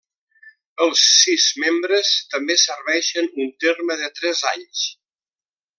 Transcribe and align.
Els 0.85 1.03
sis 1.17 1.45
membres 1.65 2.09
també 2.33 2.57
serveixen 2.63 3.29
un 3.45 3.55
terme 3.65 4.01
de 4.05 4.11
tres 4.21 4.43
anys. 4.55 4.87